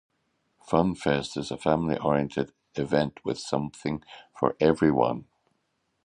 FunFest 0.67 1.37
is 1.37 1.51
a 1.51 1.59
family-oriented 1.59 2.53
event 2.73 3.23
with 3.23 3.37
something 3.37 4.01
for 4.33 4.55
everyone. 4.59 5.27